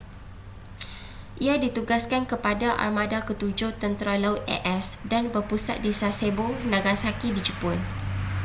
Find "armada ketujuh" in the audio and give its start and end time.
2.85-3.69